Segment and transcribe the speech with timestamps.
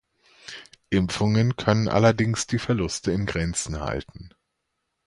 [0.89, 4.33] Impfungen können allerdings die Verluste in Grenzen halten.